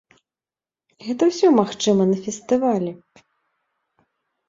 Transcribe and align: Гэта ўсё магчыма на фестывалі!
Гэта 1.09 1.23
ўсё 1.33 1.47
магчыма 1.59 2.03
на 2.15 2.19
фестывалі! 2.25 2.91